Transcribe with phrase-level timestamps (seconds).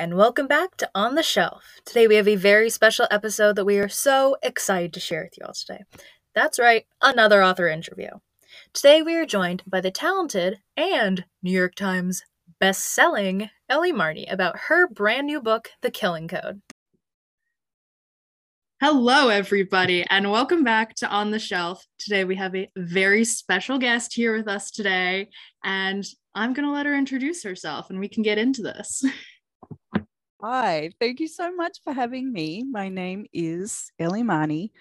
[0.00, 1.62] and welcome back to On the Shelf.
[1.84, 5.34] Today we have a very special episode that we are so excited to share with
[5.36, 5.82] you all today.
[6.34, 8.08] That's right, another author interview.
[8.72, 12.22] Today we are joined by the talented and New York Times
[12.60, 16.62] best-selling Ellie Marney about her brand new book, The Killing Code.
[18.80, 21.84] Hello, everybody, and welcome back to On the Shelf.
[21.98, 25.28] Today, we have a very special guest here with us today,
[25.62, 29.04] and I'm going to let her introduce herself and we can get into this.
[30.42, 32.64] Hi, thank you so much for having me.
[32.64, 34.72] My name is Ellie Marney.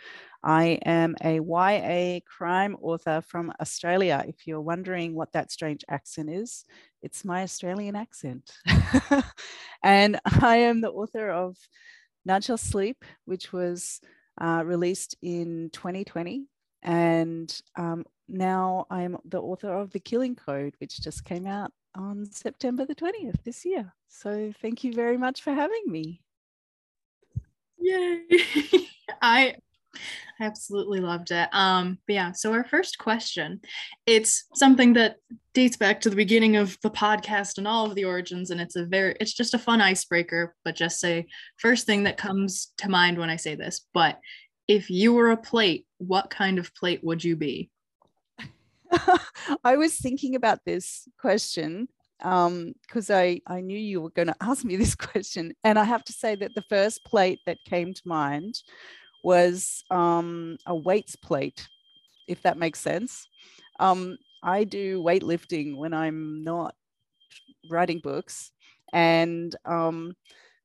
[0.41, 4.23] I am a YA crime author from Australia.
[4.25, 6.63] If you're wondering what that strange accent is,
[7.01, 8.53] it's my Australian accent.
[9.83, 11.57] and I am the author of
[12.23, 13.99] None Sleep, which was
[14.39, 16.45] uh, released in 2020.
[16.83, 22.25] And um, now I'm the author of The Killing Code, which just came out on
[22.31, 23.93] September the 20th this year.
[24.07, 26.21] So thank you very much for having me.
[27.77, 28.21] Yay.
[29.21, 29.55] I
[30.39, 31.49] I absolutely loved it.
[31.51, 33.61] Um, but yeah, so our first question,
[34.05, 35.17] it's something that
[35.53, 38.75] dates back to the beginning of the podcast and all of the origins, and it's
[38.75, 42.89] a very it's just a fun icebreaker, but just say first thing that comes to
[42.89, 43.85] mind when I say this.
[43.93, 44.19] But
[44.67, 47.69] if you were a plate, what kind of plate would you be?
[49.63, 51.87] I was thinking about this question
[52.19, 55.53] because um, I, I knew you were going to ask me this question.
[55.63, 58.61] And I have to say that the first plate that came to mind
[59.23, 61.67] was um, a weights plate,
[62.27, 63.27] if that makes sense.
[63.79, 66.75] Um, I do weightlifting when I'm not
[67.69, 68.51] writing books.
[68.93, 70.13] And um,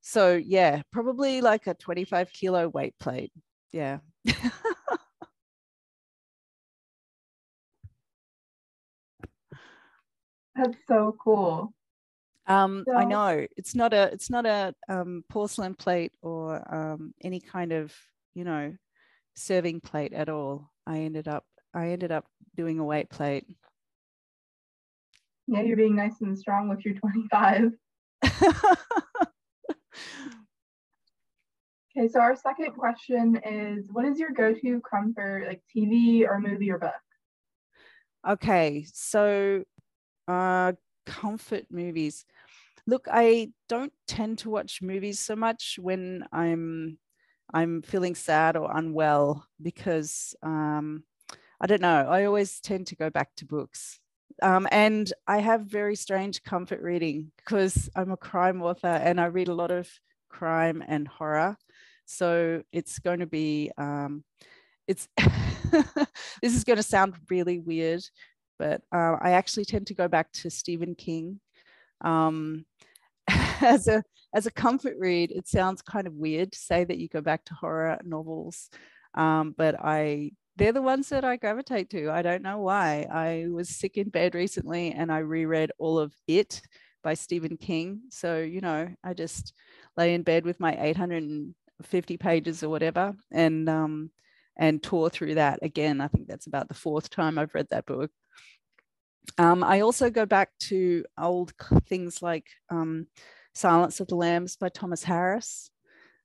[0.01, 3.33] so, yeah, probably like a 25 kilo weight plate.
[3.73, 3.99] Yeah.
[10.57, 11.73] That's so cool.
[12.47, 17.15] Um, so, I know it's not a it's not a um, porcelain plate or um,
[17.23, 17.95] any kind of
[18.35, 18.75] you know
[19.35, 20.71] serving plate at all.
[20.87, 23.47] I ended up I ended up doing a weight plate.
[25.47, 27.73] Yeah, you're being nice and strong with your 25.
[28.25, 28.35] okay,
[32.09, 36.79] so our second question is what is your go-to comfort like TV or movie or
[36.79, 36.95] book?
[38.27, 39.65] Okay, so
[40.29, 40.73] uh,
[41.07, 42.25] comfort movies.
[42.87, 46.99] Look, I don't tend to watch movies so much when I'm
[47.53, 51.05] I'm feeling sad or unwell because um,
[51.61, 52.07] I don't know.
[52.09, 54.01] I always tend to go back to books.
[54.43, 59.27] Um, and I have very strange comfort reading because I'm a crime author and I
[59.27, 59.89] read a lot of
[60.29, 61.57] crime and horror.
[62.07, 64.25] So it's going to be, um,
[64.89, 65.09] it's,
[66.43, 68.03] this is going to sound really weird,
[68.59, 71.41] but uh, I actually tend to go back to Stephen King
[72.03, 72.65] um,
[73.29, 74.03] as a
[74.35, 75.31] as a comfort read.
[75.31, 78.71] It sounds kind of weird to say that you go back to horror novels,
[79.15, 82.11] um, but I they're the ones that I gravitate to.
[82.11, 83.07] I don't know why.
[83.11, 86.63] I was sick in bed recently and I reread all of It
[87.03, 88.03] by Stephen King.
[88.11, 89.53] So you know, I just
[89.97, 94.11] lay in bed with my 850 pages or whatever and um,
[94.57, 96.01] and tore through that again.
[96.01, 98.11] I think that's about the fourth time I've read that book.
[99.39, 101.53] Um, I also go back to old
[101.87, 103.07] things like um,
[103.55, 105.71] Silence of the Lambs by Thomas Harris.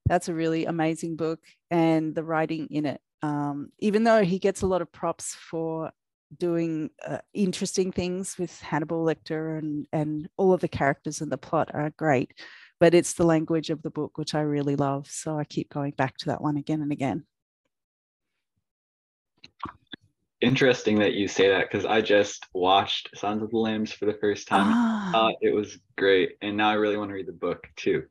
[0.05, 1.39] That's a really amazing book,
[1.69, 5.91] and the writing in it, um, even though he gets a lot of props for
[6.37, 11.37] doing uh, interesting things with Hannibal Lecter and, and all of the characters and the
[11.37, 12.33] plot are great,
[12.79, 15.07] but it's the language of the book which I really love.
[15.07, 17.25] So I keep going back to that one again and again
[20.41, 24.13] interesting that you say that because I just watched Silence of the Lambs for the
[24.13, 24.67] first time.
[24.67, 25.27] Ah.
[25.27, 28.05] Uh, it was great, and now I really want to read the book too.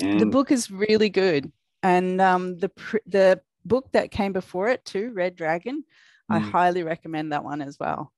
[0.00, 1.52] And the book is really good,
[1.82, 2.70] and um, the
[3.06, 5.84] the book that came before it too, Red Dragon,
[6.30, 6.36] mm.
[6.36, 8.12] I highly recommend that one as well.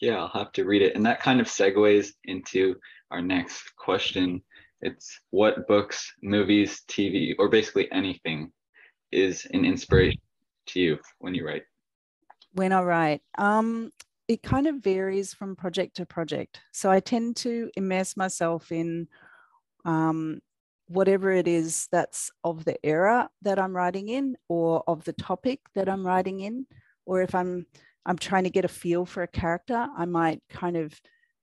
[0.00, 2.76] Yeah, I'll have to read it, and that kind of segues into
[3.10, 4.42] our next question.
[4.82, 8.50] It's what books, movies, TV, or basically anything
[9.12, 10.20] is an inspiration
[10.68, 11.62] to you when you write?
[12.52, 13.22] When I write?
[13.38, 13.92] Um,
[14.28, 16.60] it kind of varies from project to project.
[16.72, 19.08] So I tend to immerse myself in
[19.84, 20.40] um,
[20.86, 25.60] whatever it is that's of the era that I'm writing in, or of the topic
[25.74, 26.66] that I'm writing in,
[27.06, 27.66] or if I'm
[28.06, 30.98] I'm trying to get a feel for a character, I might kind of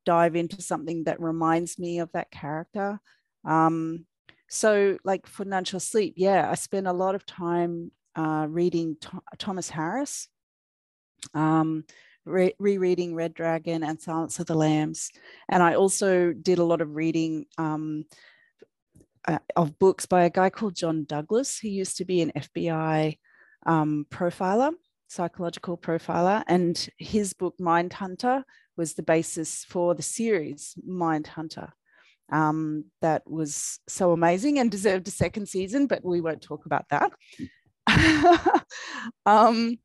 [0.06, 3.00] dive into something that reminds me of that character.
[3.46, 4.06] Um,
[4.50, 8.98] so, like for None Sleep, yeah, I spend a lot of time uh, reading
[9.38, 10.30] Thomas Harris
[11.34, 11.84] um,
[12.26, 15.10] re- rereading Red Dragon and Silence of the Lambs.
[15.50, 18.06] And I also did a lot of reading um,
[19.28, 23.18] uh, of books by a guy called John Douglas, who used to be an FBI
[23.66, 24.72] um, profiler,
[25.08, 28.44] psychological profiler, and his book Mindhunter
[28.76, 31.72] was the basis for the series Mindhunter.
[32.30, 36.86] Um, that was so amazing and deserved a second season, but we won't talk about
[36.90, 37.12] that.
[39.26, 39.78] um,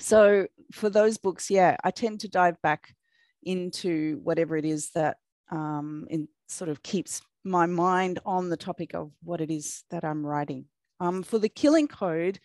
[0.00, 2.94] so for those books, yeah, I tend to dive back
[3.42, 5.16] into whatever it is that
[5.50, 10.04] um, in sort of keeps my mind on the topic of what it is that
[10.04, 10.66] I'm writing.
[11.00, 12.38] Um, for the Killing Code,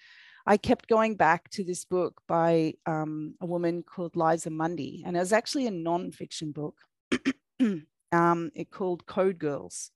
[0.46, 5.16] I kept going back to this book by um, a woman called Liza Mundy, and
[5.16, 6.76] it was actually a non-fiction book.
[8.12, 9.92] um, it called Code Girls,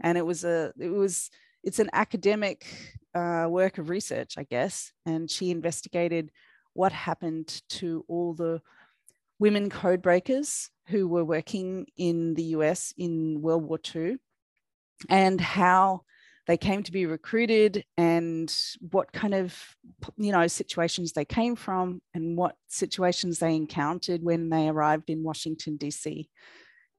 [0.00, 1.30] and it was a it was
[1.62, 2.66] it's an academic
[3.14, 6.30] uh, work of research, I guess, and she investigated
[6.74, 8.60] what happened to all the
[9.38, 14.16] women code breakers who were working in the US in World War II
[15.08, 16.02] and how
[16.46, 18.52] they came to be recruited and
[18.90, 19.56] what kind of
[20.16, 25.22] you know situations they came from and what situations they encountered when they arrived in
[25.22, 26.28] Washington DC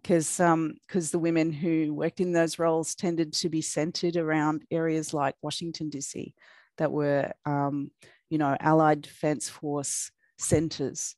[0.02, 4.64] because um, because the women who worked in those roles tended to be centered around
[4.72, 6.34] areas like Washington DC
[6.78, 7.92] that were um,
[8.32, 11.16] you know Allied Defense Force centers.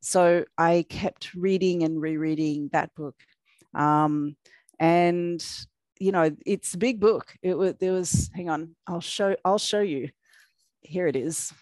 [0.00, 3.14] So I kept reading and rereading that book,
[3.74, 4.36] um,
[4.78, 5.42] and
[5.98, 7.34] you know it's a big book.
[7.42, 10.10] It was there was hang on I'll show I'll show you.
[10.82, 11.52] Here it is.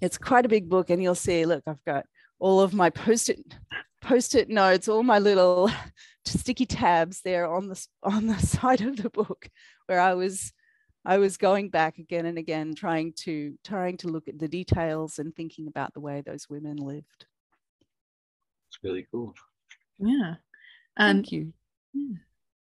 [0.00, 1.44] It's quite a big book, and you'll see.
[1.44, 2.06] Look, I've got
[2.38, 3.40] all of my post-it
[4.00, 5.70] post-it notes, all my little
[6.24, 9.48] sticky tabs there on the on the side of the book
[9.86, 10.53] where I was
[11.04, 15.18] I was going back again and again trying to trying to look at the details
[15.18, 17.26] and thinking about the way those women lived.
[18.68, 19.34] It's really cool.
[19.98, 20.36] Yeah.
[20.96, 21.52] And Thank you.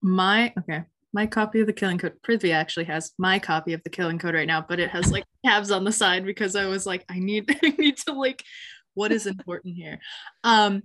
[0.02, 2.22] my okay, my copy of the Killing Code.
[2.22, 5.24] Prithvi actually has my copy of the Killing Code right now, but it has like
[5.46, 8.44] tabs on the side because I was like, I need I need to like
[8.94, 10.00] what is important here.
[10.44, 10.84] Um,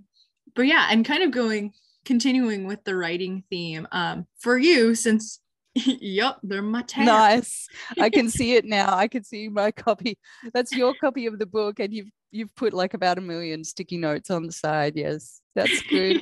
[0.55, 1.73] but yeah, and kind of going
[2.05, 3.87] continuing with the writing theme.
[3.91, 5.41] Um, for you, since
[6.01, 7.05] yep, they're my tabs.
[7.05, 7.67] Nice.
[7.99, 8.95] I can see it now.
[8.95, 10.17] I can see my copy.
[10.53, 13.97] That's your copy of the book, and you've you've put like about a million sticky
[13.97, 14.95] notes on the side.
[14.95, 16.21] Yes, that's good.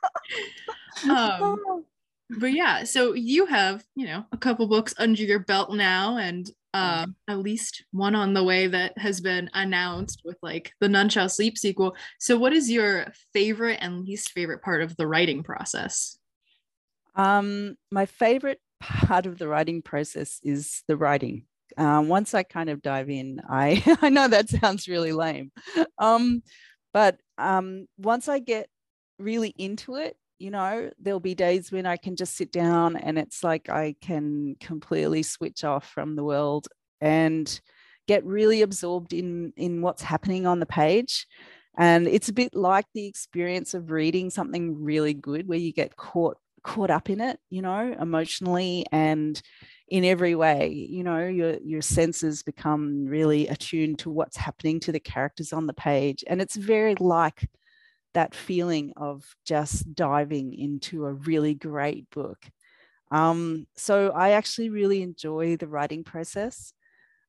[1.10, 1.84] um,
[2.30, 6.50] but yeah, so you have, you know, a couple books under your belt now and
[6.74, 11.08] um, at least one on the way that has been announced with like the None
[11.08, 11.96] Shall Sleep sequel.
[12.18, 16.18] So what is your favorite and least favorite part of the writing process?
[17.14, 21.44] Um, my favorite part of the writing process is the writing.
[21.76, 25.52] Um, once I kind of dive in, I I know that sounds really lame,
[25.98, 26.42] um,
[26.92, 28.68] but um, once I get
[29.18, 33.18] really into it, you know, there'll be days when I can just sit down and
[33.18, 36.68] it's like I can completely switch off from the world
[37.00, 37.60] and
[38.06, 41.26] get really absorbed in in what's happening on the page.
[41.76, 45.96] And it's a bit like the experience of reading something really good where you get
[45.96, 49.40] caught caught up in it, you know, emotionally and
[49.88, 50.68] in every way.
[50.68, 55.66] You know, your your senses become really attuned to what's happening to the characters on
[55.66, 56.24] the page.
[56.26, 57.48] And it's very like
[58.14, 62.38] that feeling of just diving into a really great book.
[63.10, 66.72] Um, so I actually really enjoy the writing process.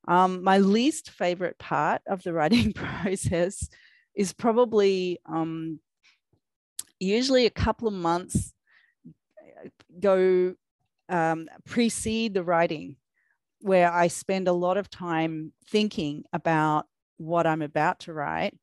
[0.08, 3.70] Um, my least favorite part of the writing process
[4.16, 5.80] is probably um,
[7.00, 8.54] usually a couple of months
[10.00, 10.56] go
[11.10, 12.96] um, precede the writing,
[13.62, 16.86] where I spend a lot of time thinking about
[17.18, 18.58] what I'm about to write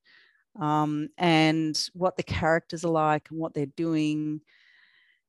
[0.60, 4.40] um, and what the characters are like and what they're doing.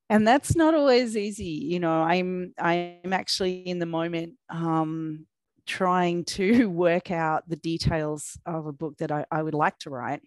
[0.10, 5.26] And that's not always easy you know i'm i'm actually in the moment um,
[5.66, 9.90] trying to work out the details of a book that I, I would like to
[9.90, 10.22] write.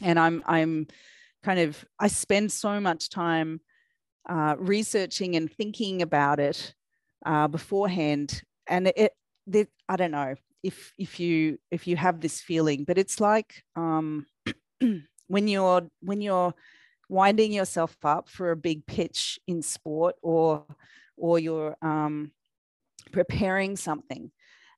[0.00, 0.86] And i'm i'm
[1.42, 3.60] kind of i spend so much time
[4.30, 6.74] uh, researching and thinking about it
[7.26, 8.42] uh, beforehand.
[8.66, 9.12] And it,
[9.52, 13.62] it i don't know if if you if you have this feeling but it's like
[13.76, 14.26] um,
[15.26, 16.54] when you're when you're
[17.08, 20.64] winding yourself up for a big pitch in sport or
[21.16, 22.30] or you're um,
[23.12, 24.30] preparing something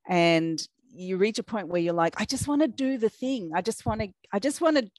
[0.09, 3.51] and you reach a point where you're like i just want to do the thing.
[3.55, 4.91] I just want to i just want to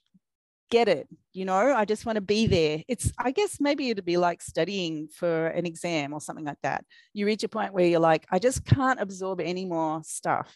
[0.74, 4.04] get it you know i just want to be there it's i guess maybe it'd
[4.04, 7.86] be like studying for an exam or something like that you reach a point where
[7.86, 10.54] you're like i just can't absorb any more stuff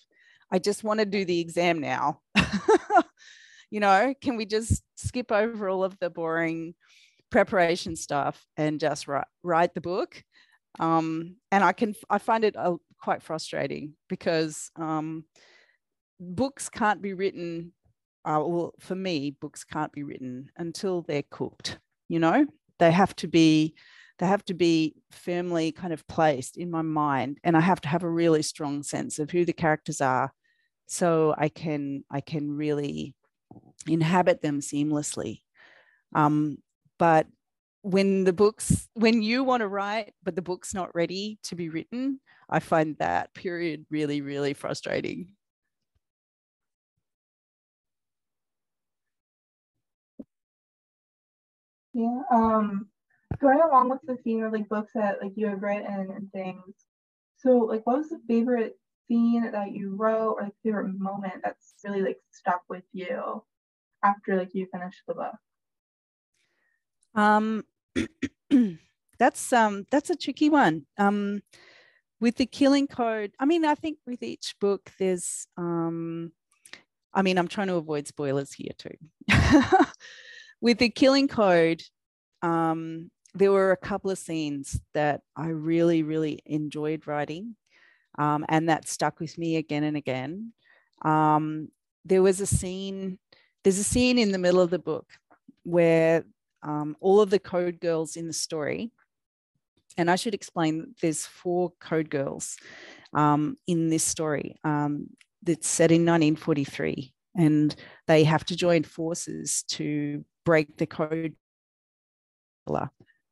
[0.51, 2.21] I just want to do the exam now.
[3.71, 6.75] you know, can we just skip over all of the boring
[7.31, 10.23] preparation stuff and just write, write the book?
[10.79, 15.25] Um, and I can I find it uh, quite frustrating because um,
[16.21, 17.73] books can't be written.
[18.29, 21.79] Uh, well, for me, books can't be written until they're cooked.
[22.09, 22.47] You know,
[22.79, 23.75] they have to be
[24.19, 27.89] they have to be firmly kind of placed in my mind and i have to
[27.89, 30.33] have a really strong sense of who the characters are
[30.87, 33.15] so i can i can really
[33.87, 35.41] inhabit them seamlessly
[36.15, 36.59] um,
[36.99, 37.27] but
[37.83, 41.69] when the books when you want to write but the book's not ready to be
[41.69, 42.19] written
[42.51, 45.29] i find that period really really frustrating
[51.99, 52.23] Yeah.
[52.31, 52.87] Um,
[53.41, 56.77] going along with the theme of like books that like you have written and things.
[57.39, 58.79] So like, what was the favorite
[59.09, 63.43] scene that you wrote, or like favorite moment that's really like stuck with you
[64.05, 65.35] after like you finished the book?
[67.17, 67.65] Um,
[69.19, 70.87] that's um that's a tricky one.
[70.99, 71.43] Um,
[72.21, 76.31] with the Killing Code, I mean, I think with each book, there's um,
[77.13, 78.95] I mean, I'm trying to avoid spoilers here too.
[80.61, 81.83] with the Killing Code,
[82.43, 87.57] um, there were a couple of scenes that I really, really enjoyed writing,
[88.19, 90.53] um, and that stuck with me again and again.
[91.03, 91.69] Um,
[92.05, 93.19] there was a scene.
[93.63, 95.07] There's a scene in the middle of the book
[95.63, 96.25] where
[96.63, 98.91] um, all of the code girls in the story,
[99.97, 100.95] and I should explain.
[101.01, 102.57] There's four code girls
[103.13, 105.11] um, in this story um,
[105.43, 107.75] that's set in 1943, and
[108.07, 111.35] they have to join forces to break the code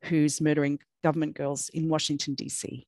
[0.04, 2.86] who's murdering government girls in Washington, D.C.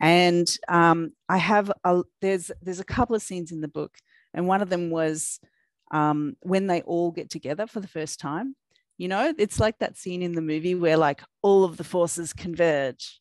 [0.00, 3.96] And um, I have a, there's there's a couple of scenes in the book,
[4.34, 5.40] and one of them was
[5.90, 8.56] um, when they all get together for the first time.
[8.98, 12.32] You know, it's like that scene in the movie where like all of the forces
[12.32, 13.20] converge.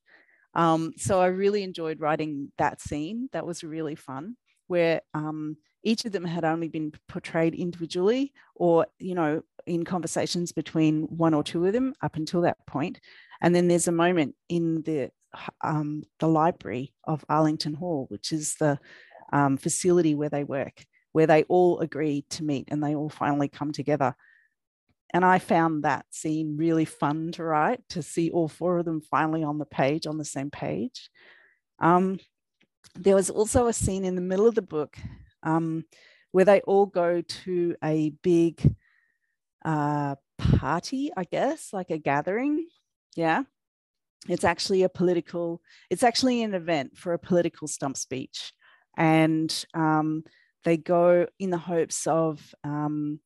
[0.54, 3.30] Um, so I really enjoyed writing that scene.
[3.32, 4.36] That was really fun.
[4.68, 10.52] Where um, each of them had only been portrayed individually, or you know, in conversations
[10.52, 13.00] between one or two of them up until that point.
[13.42, 15.12] And then there's a moment in the
[15.62, 18.80] um, the library of Arlington Hall, which is the
[19.32, 23.48] um, facility where they work, where they all agree to meet and they all finally
[23.48, 24.16] come together.
[25.14, 29.02] And I found that scene really fun to write, to see all four of them
[29.02, 31.10] finally on the page, on the same page.
[31.80, 32.20] Um,
[32.96, 34.98] there was also a scene in the middle of the book
[35.44, 35.86] um,
[36.32, 38.76] where they all go to a big
[39.66, 42.68] uh, party, I guess, like a gathering.
[43.16, 43.44] Yeah.
[44.28, 48.54] It's actually a political, it's actually an event for a political stump speech.
[48.98, 50.24] And um,
[50.66, 53.22] they go in the hopes of um,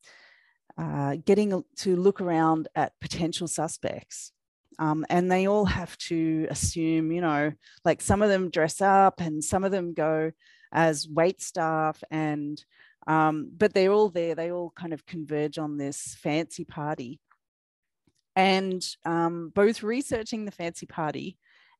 [0.78, 4.32] uh, getting to look around at potential suspects.
[4.78, 7.52] Um, and they all have to assume, you know,
[7.84, 10.32] like some of them dress up and some of them go
[10.74, 12.62] as wait staff and
[13.06, 14.34] um, but they're all there.
[14.34, 17.20] They all kind of converge on this fancy party.
[18.36, 21.36] And um, both researching the fancy party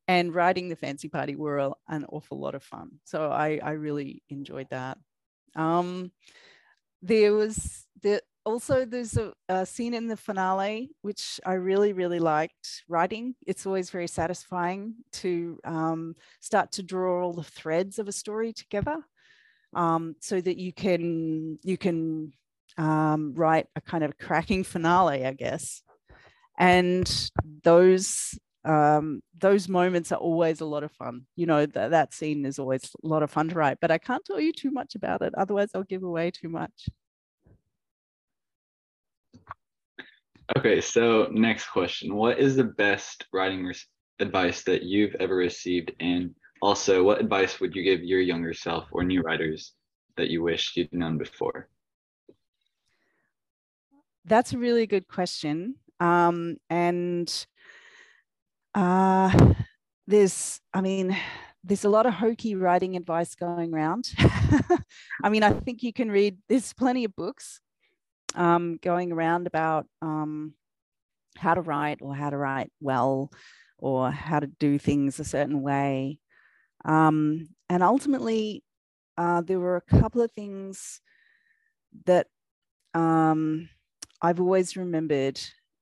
[0.07, 2.91] and writing the fancy party were a, an awful lot of fun.
[3.05, 4.97] So I, I really enjoyed that.
[5.55, 6.11] Um,
[7.01, 12.19] there was the, also there's a, a, scene in the finale which I really really
[12.19, 13.35] liked writing.
[13.45, 18.53] It's always very satisfying to um, start to draw all the threads of a story
[18.53, 18.97] together
[19.75, 22.33] um, so that you can you can
[22.77, 25.81] um, write a kind of cracking finale, I guess.
[26.57, 27.31] And
[27.63, 31.27] those um, those moments are always a lot of fun.
[31.35, 33.97] You know, th- that scene is always a lot of fun to write, but I
[33.99, 35.33] can't tell you too much about it.
[35.35, 36.87] Otherwise, I'll give away too much.
[40.57, 42.15] Okay, so next question.
[42.15, 43.75] What is the best writing re-
[44.19, 48.87] advice that you've ever received and also, what advice would you give your younger self
[48.91, 49.73] or new writers
[50.17, 51.69] that you wish you'd known before?
[54.25, 55.75] That's a really good question.
[55.99, 57.45] Um, and
[58.73, 59.53] uh,
[60.07, 61.15] there's, I mean,
[61.63, 64.11] there's a lot of hokey writing advice going around.
[65.23, 67.61] I mean, I think you can read, there's plenty of books
[68.35, 70.53] um, going around about um,
[71.37, 73.31] how to write or how to write well
[73.77, 76.19] or how to do things a certain way.
[76.85, 78.63] Um, and ultimately,
[79.17, 81.01] uh, there were a couple of things
[82.05, 82.27] that
[82.93, 83.69] um,
[84.21, 85.39] I've always remembered.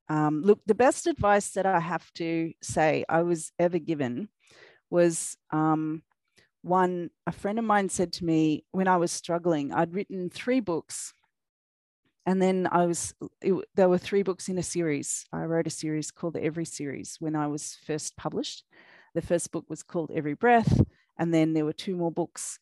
[0.10, 4.30] Um, look, the best advice that I have to say I was ever given
[4.90, 6.04] was um,
[6.62, 10.60] one, a friend of mine said to me when I was struggling, I'd written three
[10.60, 11.14] books.
[12.26, 15.26] And then I was, it, there were three books in a series.
[15.34, 18.64] I wrote a series called the Every Series when I was first published.
[19.14, 20.82] The first book was called Every Breath,
[21.20, 22.60] and then there were two more books.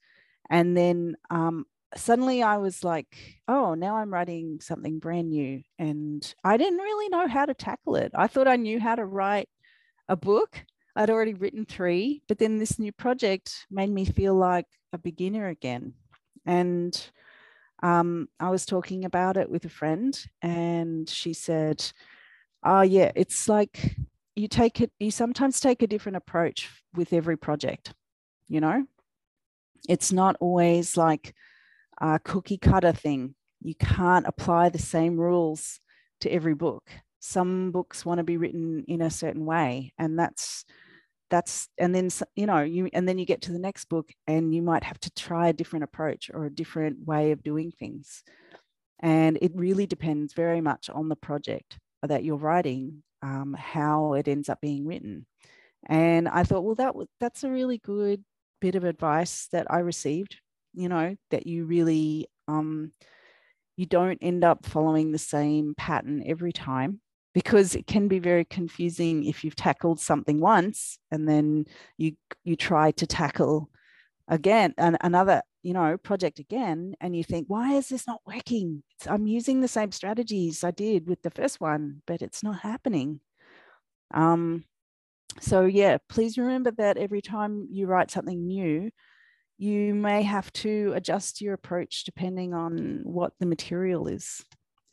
[0.49, 1.65] And then um,
[1.95, 3.15] suddenly I was like,
[3.47, 5.61] oh, now I'm writing something brand new.
[5.77, 8.11] And I didn't really know how to tackle it.
[8.15, 9.49] I thought I knew how to write
[10.09, 10.63] a book.
[10.95, 15.47] I'd already written three, but then this new project made me feel like a beginner
[15.47, 15.93] again.
[16.45, 16.93] And
[17.81, 21.83] um, I was talking about it with a friend, and she said,
[22.63, 23.95] Oh, yeah, it's like
[24.35, 27.93] you take it, you sometimes take a different approach with every project,
[28.47, 28.85] you know?
[29.89, 31.33] It's not always like
[31.99, 33.35] a cookie cutter thing.
[33.61, 35.79] You can't apply the same rules
[36.21, 36.89] to every book.
[37.19, 40.65] Some books want to be written in a certain way, and that's
[41.31, 44.53] that's and then you know you and then you get to the next book and
[44.53, 48.23] you might have to try a different approach or a different way of doing things.
[49.01, 54.27] And it really depends very much on the project that you're writing um, how it
[54.27, 55.25] ends up being written.
[55.89, 58.23] And i thought well that that's a really good
[58.59, 60.39] bit of advice that i received
[60.73, 62.91] you know that you really um,
[63.77, 66.99] you don't end up following the same pattern every time
[67.33, 71.65] because it can be very confusing if you've tackled something once and then
[71.97, 73.69] you you try to tackle
[74.27, 78.83] again an, another you know project again and you think why is this not working?
[79.07, 83.21] I'm using the same strategies i did with the first one but it's not happening.
[84.13, 84.65] Um
[85.39, 88.91] so yeah please remember that every time you write something new
[89.57, 94.43] you may have to adjust your approach depending on what the material is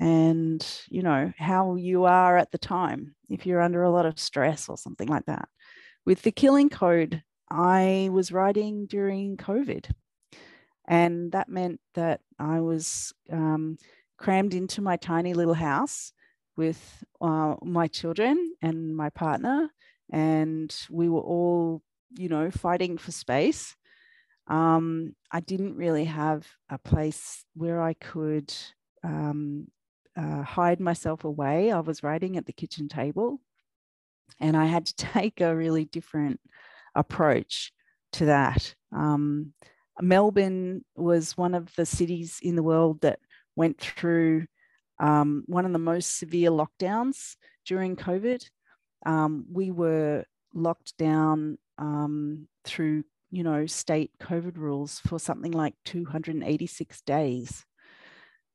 [0.00, 4.18] and you know how you are at the time if you're under a lot of
[4.18, 5.48] stress or something like that.
[6.06, 9.90] With the killing code i was writing during covid
[10.86, 13.76] and that meant that i was um,
[14.16, 16.12] crammed into my tiny little house
[16.56, 19.70] with uh, my children and my partner
[20.10, 21.82] and we were all
[22.16, 23.76] you know fighting for space.
[24.46, 28.52] Um, i didn't really have a place where i could
[29.04, 29.68] um,
[30.18, 31.70] uh, hide myself away.
[31.70, 33.40] I was writing at the kitchen table,
[34.40, 36.40] and I had to take a really different
[36.94, 37.72] approach
[38.14, 38.74] to that.
[38.92, 39.52] Um,
[40.00, 43.20] Melbourne was one of the cities in the world that
[43.56, 44.46] went through
[45.00, 48.44] um, one of the most severe lockdowns during COVID.
[49.06, 55.74] Um, we were locked down um, through, you know, state COVID rules for something like
[55.84, 57.64] 286 days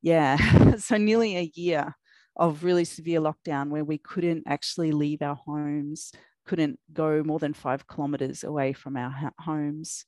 [0.03, 1.95] yeah, so nearly a year
[2.35, 6.11] of really severe lockdown where we couldn't actually leave our homes,
[6.45, 10.05] couldn't go more than five kilometers away from our homes.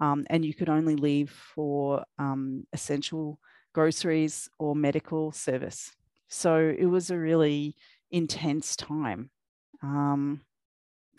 [0.00, 3.38] Um, and you could only leave for um, essential
[3.72, 5.92] groceries or medical service.
[6.28, 7.76] So it was a really
[8.10, 9.30] intense time.
[9.82, 10.40] Um,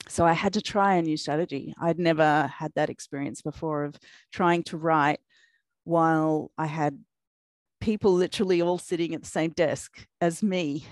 [0.09, 1.73] so I had to try a new strategy.
[1.81, 3.95] I'd never had that experience before of
[4.31, 5.19] trying to write
[5.85, 6.99] while I had
[7.79, 10.85] people literally all sitting at the same desk as me.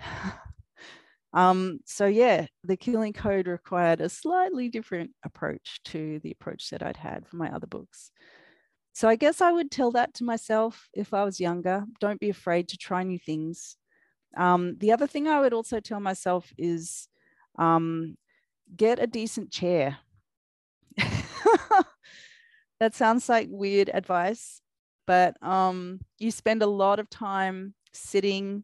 [1.34, 6.84] um, so yeah, the killing code required a slightly different approach to the approach that
[6.84, 8.12] I'd had for my other books.
[8.93, 11.84] So I guess I would tell that to myself if I was younger.
[12.00, 13.76] Don't be afraid to try new things.
[14.38, 17.10] Um, the other thing I would also tell myself is
[17.58, 18.15] um,
[18.76, 19.98] get a decent chair.
[22.80, 24.62] that sounds like weird advice,
[25.06, 28.63] but um, you spend a lot of time sitting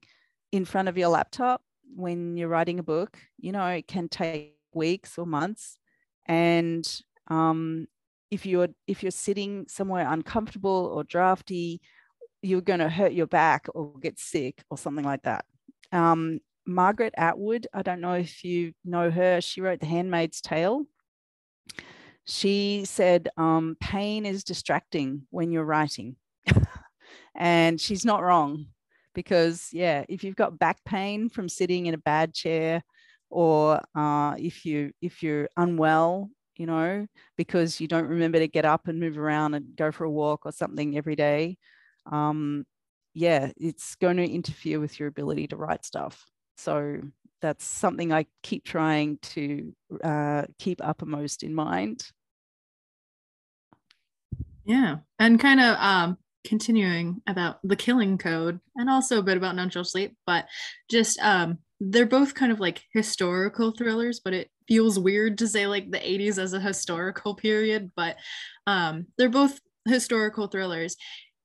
[0.51, 1.62] in front of your laptop
[1.95, 3.17] when you're writing a book.
[3.38, 5.77] You know, it can take weeks or months,
[6.25, 6.88] and
[7.27, 7.88] um,
[8.30, 11.82] if you're if you're sitting somewhere uncomfortable or drafty,
[12.41, 15.45] you're going to hurt your back or get sick or something like that.
[15.91, 19.41] Um, Margaret Atwood, I don't know if you know her.
[19.41, 20.86] She wrote The Handmaid's Tale.
[22.25, 26.15] She said, um, pain is distracting when you're writing
[27.36, 28.65] and she's not wrong
[29.13, 32.84] because yeah if you've got back pain from sitting in a bad chair
[33.30, 37.06] or uh, if you if you're unwell you know
[37.38, 40.46] because you don't remember to get up and move around and go for a walk
[40.46, 41.58] or something every day
[42.12, 42.65] um,
[43.13, 46.26] yeah it's going to interfere with your ability to write stuff.
[46.58, 47.02] So
[47.41, 52.06] that's something i keep trying to uh, keep uppermost in mind.
[54.63, 54.98] Yeah.
[55.17, 59.69] And kind of um, continuing about the killing code and also a bit about None
[59.69, 60.45] Shall Sleep but
[60.89, 65.67] just um they're both kind of like historical thrillers but it feels weird to say
[65.67, 68.15] like the 80s as a historical period but
[68.67, 70.95] um they're both historical thrillers.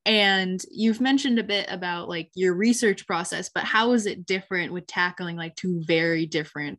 [0.05, 4.73] And you've mentioned a bit about like your research process but how is it different
[4.73, 6.79] with tackling like two very different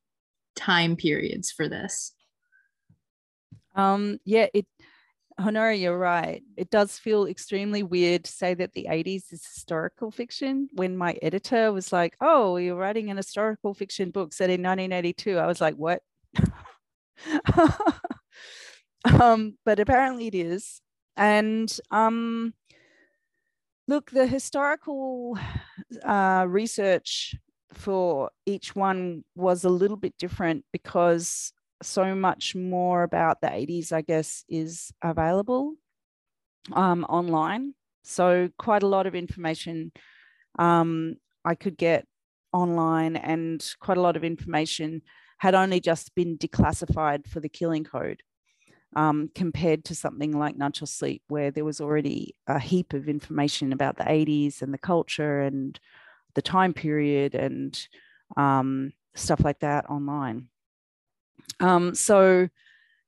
[0.56, 2.13] time periods for this?
[3.75, 4.65] Um, yeah, it
[5.39, 6.41] Honora, you're right.
[6.56, 11.13] It does feel extremely weird to say that the 80s is historical fiction when my
[11.21, 15.38] editor was like, Oh, you're writing an historical fiction book set in 1982.
[15.38, 16.02] I was like, What?
[19.21, 20.82] um, but apparently it is.
[21.15, 22.54] And um,
[23.88, 25.38] look, the historical
[26.04, 27.36] uh, research
[27.73, 33.91] for each one was a little bit different because so much more about the 80s,
[33.91, 35.75] I guess, is available
[36.73, 37.73] um, online.
[38.03, 39.91] So, quite a lot of information
[40.57, 42.05] um, I could get
[42.53, 45.01] online, and quite a lot of information
[45.39, 48.21] had only just been declassified for the killing code.
[48.95, 53.73] Um, compared to something like or Sleep, where there was already a heap of information
[53.73, 55.77] about the 80s and the culture and
[56.33, 57.77] the time period and
[58.37, 60.47] um, stuff like that online.
[61.60, 62.47] Um, so,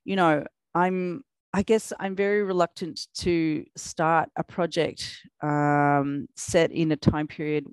[0.05, 1.23] you know, I'm,
[1.53, 7.65] I guess I'm very reluctant to start a project um, set in a time period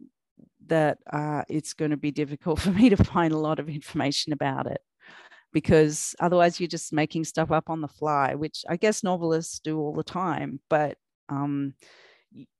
[0.68, 4.32] that uh, it's going to be difficult for me to find a lot of information
[4.32, 4.80] about it
[5.52, 9.78] because otherwise you're just making stuff up on the fly, which I guess novelists do
[9.78, 10.60] all the time.
[10.68, 10.98] But
[11.28, 11.74] um,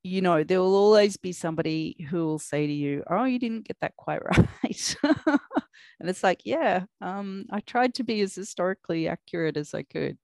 [0.03, 3.67] you know, there will always be somebody who will say to you, "Oh, you didn't
[3.67, 4.21] get that quite
[4.65, 4.97] right,"
[6.01, 10.19] and it's like, yeah, um, I tried to be as historically accurate as I could.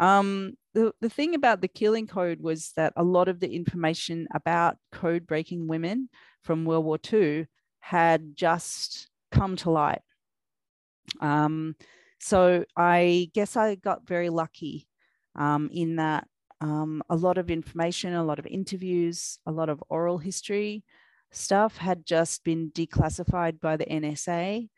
[0.00, 4.28] Um, the, the thing about the killing code was that a lot of the information
[4.32, 6.08] about code breaking women
[6.42, 7.46] from World War II
[7.80, 10.02] had just come to light.
[11.20, 11.74] Um,
[12.20, 14.88] so I guess I got very lucky
[15.36, 16.26] um, in that
[16.60, 20.84] um, a lot of information, a lot of interviews, a lot of oral history
[21.30, 24.68] stuff had just been declassified by the NSA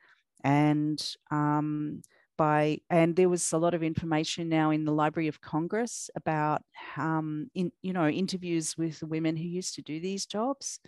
[0.42, 2.02] and um,
[2.40, 6.62] by and there was a lot of information now in the Library of Congress about
[6.96, 10.80] um, in you know interviews with women who used to do these jobs,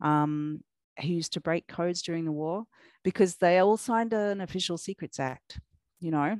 [0.00, 0.62] um,
[1.00, 2.64] who used to break codes during the war
[3.02, 5.58] because they all signed an Official Secrets Act,
[5.98, 6.38] you know,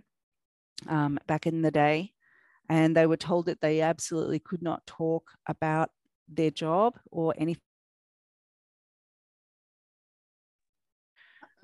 [0.88, 2.12] um, back in the day,
[2.68, 5.90] and they were told that they absolutely could not talk about
[6.29, 7.57] their job or any.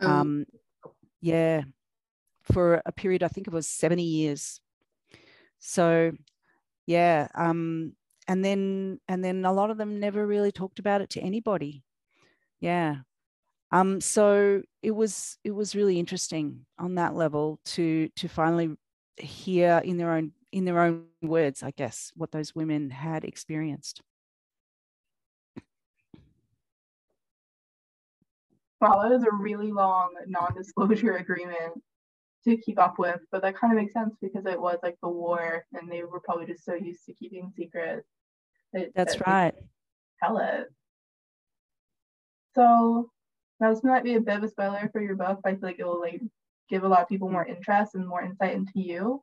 [0.00, 0.08] Oh.
[0.08, 0.46] Um,
[1.20, 1.62] yeah,
[2.42, 4.60] for a period, I think it was 70 years.
[5.58, 6.12] So,
[6.86, 7.92] yeah, um,
[8.28, 11.84] and then and then a lot of them never really talked about it to anybody.
[12.60, 12.98] Yeah.
[13.72, 18.76] Um, so it was it was really interesting on that level to to finally
[19.16, 24.02] hear in their own in their own words, I guess, what those women had experienced.
[28.83, 31.83] Is a really long non-disclosure agreement
[32.45, 35.09] to keep up with, but that kind of makes sense because it was like the
[35.09, 38.09] war, and they were probably just so used to keeping secrets.
[38.73, 39.55] That, That's that right.
[40.23, 40.69] Tell it.
[42.55, 43.11] So
[43.61, 45.69] now this might be a bit of a spoiler for your book, but I feel
[45.69, 46.23] like it will like
[46.71, 49.23] give a lot of people more interest and more insight into you.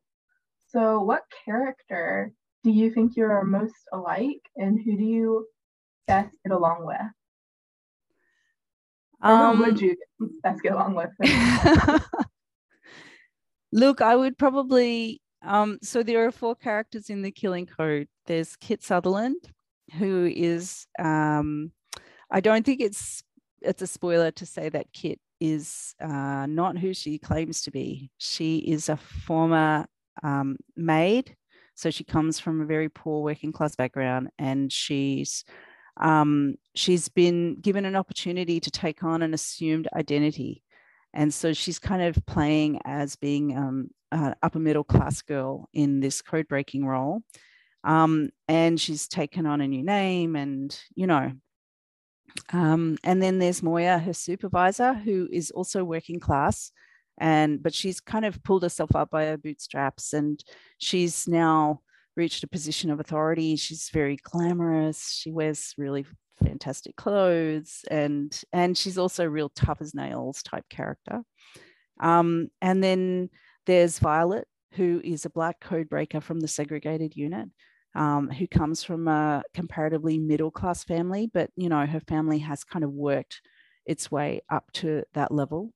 [0.67, 2.31] So, what character
[2.63, 5.47] do you think you're most alike, and who do you
[6.05, 6.97] best get along with?
[9.21, 9.95] Um, would you
[10.43, 11.09] best get along with?
[13.71, 15.21] Look, I would probably.
[15.43, 18.07] Um, so there are four characters in the Killing Code.
[18.25, 19.37] There's Kit Sutherland,
[19.97, 20.85] who is.
[20.99, 21.71] Um,
[22.29, 23.23] I don't think it's
[23.61, 28.11] it's a spoiler to say that Kit is uh, not who she claims to be.
[28.17, 29.85] She is a former
[30.23, 31.35] um, maid.
[31.75, 35.43] So she comes from a very poor working class background and she's
[35.99, 40.63] um, she's been given an opportunity to take on an assumed identity.
[41.13, 45.99] And so she's kind of playing as being um, an upper middle class girl in
[45.99, 47.21] this code breaking role.
[47.83, 51.31] Um, and she's taken on a new name and, you know,
[52.51, 56.71] um, and then there's Moya, her supervisor, who is also working class
[57.17, 60.43] and but she's kind of pulled herself up by her bootstraps and
[60.77, 61.81] she's now
[62.17, 66.05] reached a position of authority she's very glamorous she wears really
[66.43, 71.23] fantastic clothes and and she's also real tough as nails type character.
[71.99, 73.29] Um, and then
[73.65, 77.49] there's violet who is a black code breaker from the segregated unit
[77.95, 82.63] um, who comes from a comparatively middle class family but you know her family has
[82.63, 83.41] kind of worked
[83.85, 85.71] its way up to that level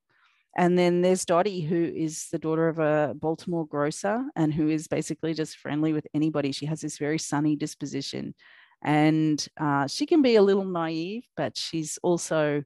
[0.58, 4.88] and then there's Dottie, who is the daughter of a Baltimore grocer and who is
[4.88, 6.52] basically just friendly with anybody.
[6.52, 8.36] She has this very sunny disposition.
[8.84, 12.64] And uh, she can be a little naive, but she's also,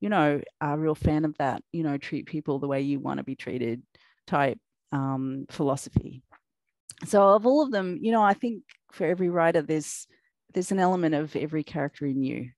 [0.00, 3.18] you know, a real fan of that, you know, treat people the way you want
[3.18, 3.82] to be treated
[4.26, 4.58] type
[4.90, 6.22] um, philosophy.
[7.04, 10.06] so of all of them, you know, I think for every writer, there's
[10.54, 12.50] there's an element of every character in you.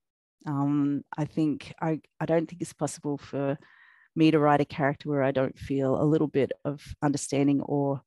[0.46, 3.58] Um, I think I, I don't think it's possible for
[4.16, 8.03] me to write a character where I don't feel a little bit of understanding or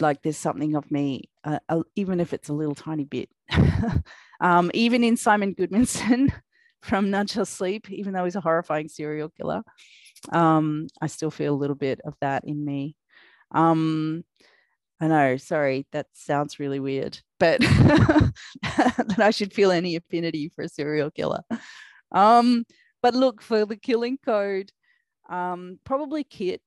[0.00, 3.30] like there's something of me, uh, uh, even if it's a little tiny bit.
[4.40, 6.32] um, even in Simon Gutmunsson
[6.82, 9.62] from None Shall Sleep, even though he's a horrifying serial killer,
[10.30, 12.96] um, I still feel a little bit of that in me.
[13.52, 14.24] Um,
[15.00, 20.62] I know, sorry, that sounds really weird, but that I should feel any affinity for
[20.62, 21.42] a serial killer.
[22.12, 22.64] Um,
[23.02, 24.72] but look, for the killing code,
[25.28, 26.60] um, probably Kit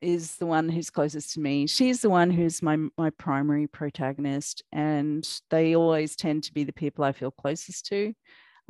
[0.00, 1.66] is the one who's closest to me.
[1.66, 6.72] She's the one who's my my primary protagonist, and they always tend to be the
[6.72, 8.12] people I feel closest to.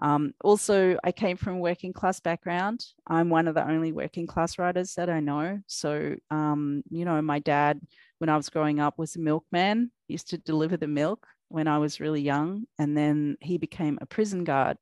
[0.03, 2.85] Um, also, I came from a working class background.
[3.07, 5.59] I'm one of the only working class writers that I know.
[5.67, 7.81] So, um, you know, my dad
[8.19, 11.79] when I was growing up was a milkman, used to deliver the milk when I
[11.79, 12.65] was really young.
[12.79, 14.79] And then he became a prison guard.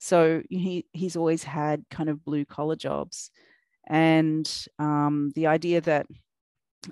[0.00, 3.30] So he, he's always had kind of blue collar jobs.
[3.86, 6.06] And um, the idea that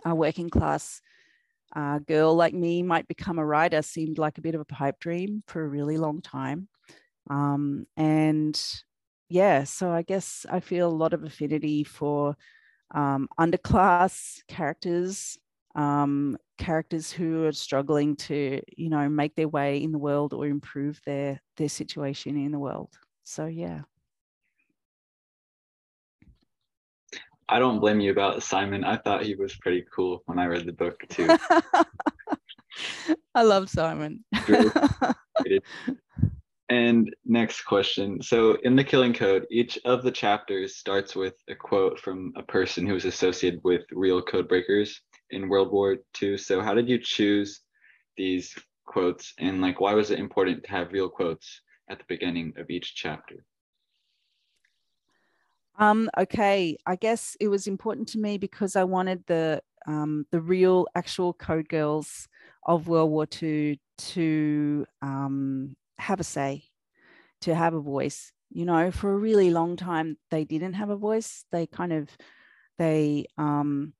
[0.04, 1.00] a working class
[1.74, 5.00] uh, girl like me might become a writer seemed like a bit of a pipe
[5.00, 6.68] dream for a really long time.
[7.30, 8.60] Um, and
[9.28, 12.36] yeah, so I guess I feel a lot of affinity for
[12.94, 15.38] um, underclass characters
[15.74, 20.46] um, characters who are struggling to, you know, make their way in the world or
[20.46, 22.90] improve their their situation in the world.
[23.24, 23.82] So yeah.
[27.50, 28.84] I don't blame you about Simon.
[28.84, 31.28] I thought he was pretty cool when I read the book too.
[33.34, 34.22] I love Simon.
[36.68, 38.20] and next question.
[38.20, 42.42] So, in the Killing Code, each of the chapters starts with a quote from a
[42.42, 45.00] person who is associated with real code breakers
[45.30, 46.36] in World War II.
[46.38, 47.60] So how did you choose
[48.16, 48.54] these
[48.86, 51.60] quotes and like why was it important to have real quotes
[51.90, 53.44] at the beginning of each chapter?
[55.78, 60.40] Um, okay, I guess it was important to me because I wanted the um, the
[60.40, 62.28] real actual code girls
[62.66, 66.64] of World War II to um, have a say,
[67.42, 68.32] to have a voice.
[68.50, 71.44] You know, for a really long time they didn't have a voice.
[71.52, 72.08] They kind of
[72.76, 73.92] they um,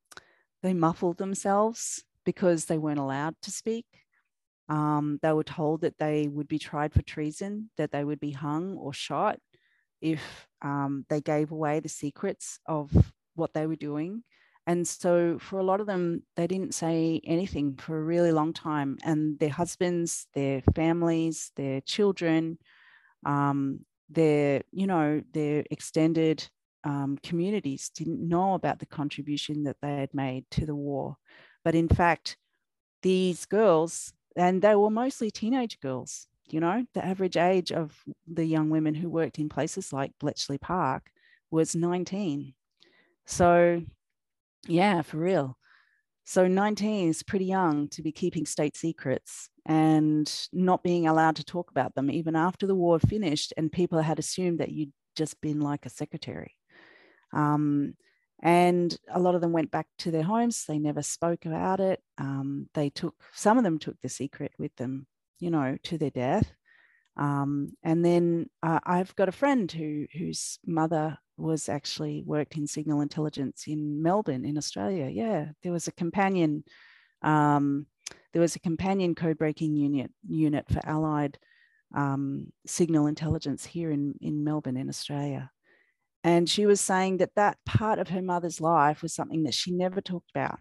[0.63, 3.87] they muffled themselves because they weren't allowed to speak.
[4.69, 8.33] Um, they were told that they would be tried for treason, that they would be
[8.33, 9.39] hung or shot
[10.01, 12.91] if um, they gave away the secrets of
[13.35, 14.25] what they were doing.
[14.67, 18.53] And so, for a lot of them, they didn't say anything for a really long
[18.53, 18.99] time.
[19.03, 22.59] And their husbands, their families, their children,
[23.25, 26.47] um, their, you know, their extended
[26.85, 31.17] um, communities didn't know about the contribution that they had made to the war.
[31.65, 32.37] But in fact,
[33.03, 38.45] these girls, and they were mostly teenage girls, you know, the average age of the
[38.45, 41.11] young women who worked in places like Bletchley Park
[41.51, 42.55] was 19.
[43.27, 43.83] So,
[44.67, 45.59] yeah, for real.
[46.25, 51.45] So 19 is pretty young to be keeping state secrets and not being allowed to
[51.45, 55.41] talk about them even after the war finished and people had assumed that you'd just
[55.41, 56.58] been like a secretary.
[57.33, 57.95] Um,
[58.41, 60.65] and a lot of them went back to their homes.
[60.65, 62.01] They never spoke about it.
[62.19, 65.07] Um, they took, some of them took the secret with them,
[65.41, 66.53] you know, to their death.
[67.19, 72.67] Um, and then uh, I've got a friend who whose mother was actually worked in
[72.67, 75.09] signal intelligence in Melbourne, in Australia.
[75.09, 76.63] Yeah, there was a companion.
[77.23, 77.87] Um,
[78.33, 81.39] there was a companion code breaking unit unit for Allied
[81.93, 85.51] um, signal intelligence here in in Melbourne, in Australia.
[86.29, 89.71] And she was saying that that part of her mother's life was something that she
[89.73, 90.59] never talked about.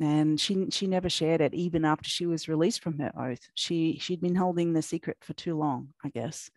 [0.00, 3.46] And she, she never shared it even after she was released from her oath.
[3.52, 6.50] She, she'd been holding the secret for too long, I guess.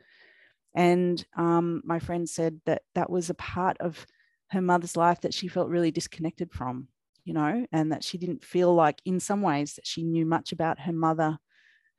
[0.73, 4.07] And um, my friend said that that was a part of
[4.51, 6.87] her mother's life that she felt really disconnected from,
[7.25, 10.53] you know, and that she didn't feel like, in some ways, that she knew much
[10.53, 11.37] about her mother,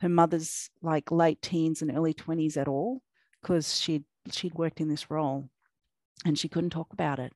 [0.00, 3.02] her mother's like late teens and early 20s at all,
[3.42, 5.50] because she'd she'd worked in this role
[6.24, 7.32] and she couldn't talk about it.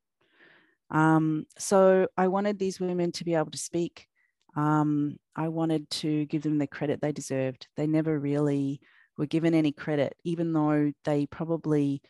[0.90, 4.08] Um, so I wanted these women to be able to speak.
[4.56, 7.68] Um, I wanted to give them the credit they deserved.
[7.76, 8.80] They never really
[9.16, 12.02] were given any credit, even though they probably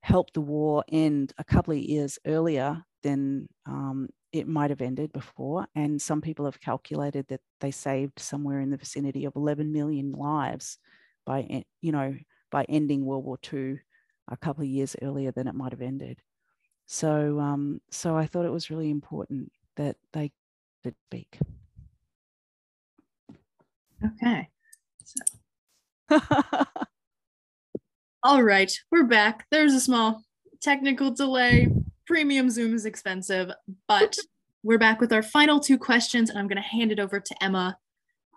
[0.00, 5.12] helped the war end a couple of years earlier than um, it might have ended
[5.12, 5.66] before.
[5.74, 10.12] And some people have calculated that they saved somewhere in the vicinity of 11 million
[10.12, 10.78] lives
[11.24, 12.14] by, you know,
[12.50, 13.78] by ending World War II
[14.28, 16.20] a couple of years earlier than it might have ended.
[16.86, 20.32] So, um, so I thought it was really important that they
[20.84, 21.38] did speak.
[24.04, 24.48] Okay.
[25.04, 25.20] So.
[28.22, 29.46] All right, we're back.
[29.50, 30.22] There's a small
[30.60, 31.68] technical delay.
[32.06, 33.50] Premium Zoom is expensive,
[33.88, 34.16] but
[34.62, 37.42] we're back with our final two questions, and I'm going to hand it over to
[37.42, 37.78] Emma.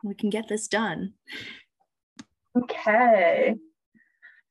[0.04, 1.13] We can get this done.
[2.56, 3.56] Okay.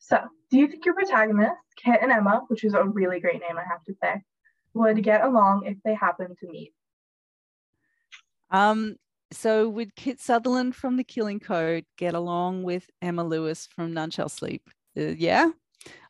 [0.09, 0.19] So,
[0.51, 3.65] do you think your protagonists, Kit and Emma, which is a really great name, I
[3.69, 4.23] have to say,
[4.73, 6.73] would get along if they happened to meet?
[8.51, 8.97] Um,
[9.33, 14.11] so would Kit Sutherland from The Killing Code get along with Emma Lewis from None
[14.11, 14.63] Shall Sleep?
[14.97, 15.51] Uh, yeah,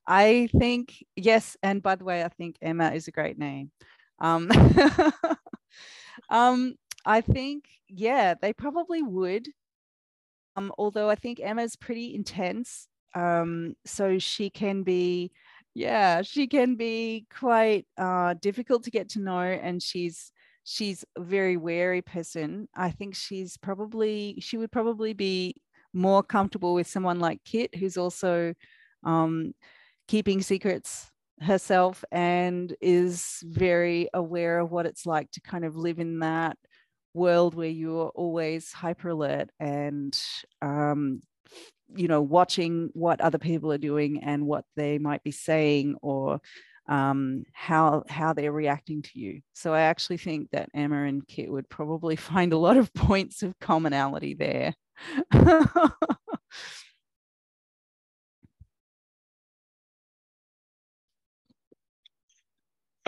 [0.06, 1.56] I think yes.
[1.64, 3.72] And by the way, I think Emma is a great name.
[4.20, 4.48] Um,
[6.30, 9.48] um, I think yeah, they probably would.
[10.54, 15.32] Um, although I think Emma's pretty intense, um, so she can be,
[15.74, 20.32] yeah, she can be quite uh, difficult to get to know, and she's
[20.64, 22.68] she's a very wary person.
[22.74, 25.54] I think she's probably she would probably be
[25.92, 28.54] more comfortable with someone like Kit, who's also
[29.04, 29.54] um,
[30.06, 35.98] keeping secrets herself and is very aware of what it's like to kind of live
[35.98, 36.56] in that
[37.14, 40.18] world where you're always hyper alert and
[40.62, 41.20] um,
[41.94, 46.40] you know watching what other people are doing and what they might be saying or
[46.88, 49.40] um, how how they're reacting to you.
[49.53, 53.42] So I actually think that Emma and Kit would probably find a lot of points
[53.42, 54.74] of commonality there.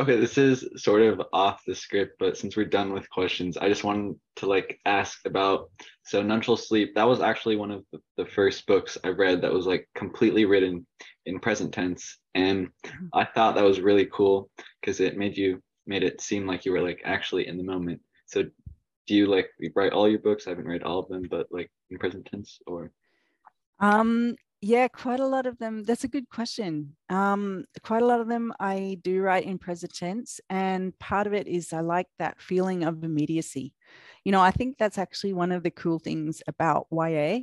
[0.01, 3.69] Okay, this is sort of off the script, but since we're done with questions, I
[3.69, 5.71] just wanted to like ask about
[6.05, 6.95] so None Sleep.
[6.95, 10.47] That was actually one of the, the first books I read that was like completely
[10.47, 10.87] written
[11.27, 13.07] in present tense, and mm-hmm.
[13.13, 14.49] I thought that was really cool
[14.81, 18.01] because it made you made it seem like you were like actually in the moment.
[18.25, 18.45] So,
[19.07, 20.47] do you like write all your books?
[20.47, 22.91] I haven't read all of them, but like in present tense or?
[23.81, 25.85] Um, yeah, quite a lot of them.
[25.85, 26.97] That's a good question.
[27.09, 31.33] Um, quite a lot of them I do write in present tense, and part of
[31.33, 33.73] it is I like that feeling of immediacy.
[34.25, 37.41] You know, I think that's actually one of the cool things about YA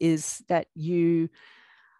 [0.00, 1.30] is that you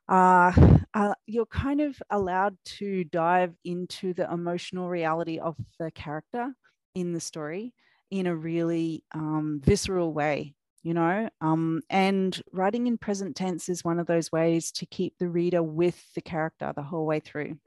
[0.09, 0.55] are
[0.93, 6.53] uh, you're kind of allowed to dive into the emotional reality of the character
[6.95, 7.73] in the story
[8.11, 13.85] in a really um, visceral way you know um, and writing in present tense is
[13.85, 17.59] one of those ways to keep the reader with the character the whole way through.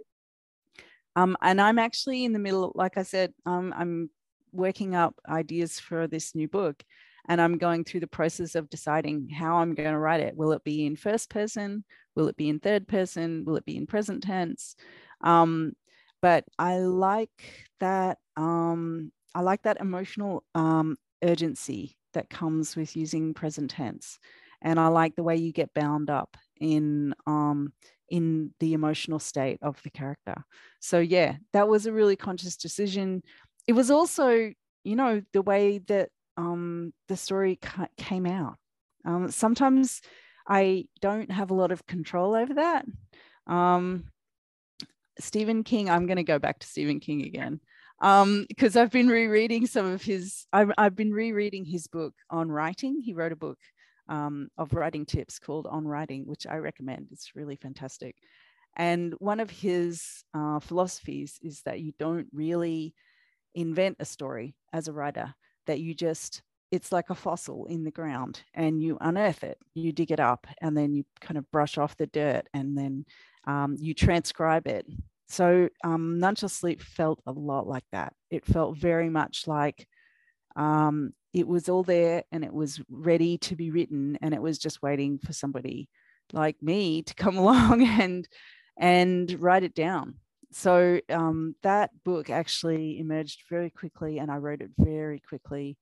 [1.15, 4.10] Um, and i'm actually in the middle like i said um, i'm
[4.52, 6.84] working up ideas for this new book
[7.28, 10.36] and i'm going through the process of deciding how i'm going to write it.
[10.36, 11.84] Will it be in first person?
[12.15, 13.43] Will it be in third person?
[13.45, 14.76] Will it be in present tense?
[15.21, 15.73] Um,
[16.23, 23.34] but i like that um, i like that emotional um, urgency that comes with using
[23.34, 24.19] present tense.
[24.62, 27.73] And I like the way you get bound up in um,
[28.10, 30.36] in the emotional state of the character.
[30.80, 33.23] So yeah, that was a really conscious decision.
[33.67, 34.52] It was also,
[34.84, 38.58] you know, the way that um, the story ca- came out.
[39.06, 40.02] Um, sometimes
[40.47, 42.86] I don't have a lot of control over that.
[43.47, 44.06] Um,
[45.19, 47.60] Stephen King, I'm going to go back to Stephen King again
[48.03, 50.45] because um, I've been rereading some of his.
[50.51, 52.99] I've, I've been rereading his book on writing.
[52.99, 53.59] He wrote a book
[54.09, 57.07] um, of writing tips called On Writing, which I recommend.
[57.11, 58.17] It's really fantastic.
[58.75, 62.93] And one of his uh, philosophies is that you don't really
[63.55, 65.33] invent a story as a writer,
[65.67, 69.93] that you just, it's like a fossil in the ground and you unearth it, you
[69.93, 73.05] dig it up, and then you kind of brush off the dirt and then
[73.45, 74.87] um, you transcribe it
[75.33, 78.13] so um, Sleep felt a lot like that.
[78.29, 79.88] It felt very much like
[80.55, 84.59] um, it was all there and it was ready to be written, and it was
[84.59, 85.89] just waiting for somebody
[86.34, 88.27] like me to come along and
[88.77, 90.19] and write it down.
[90.51, 95.77] So um, that book actually emerged very quickly, and I wrote it very quickly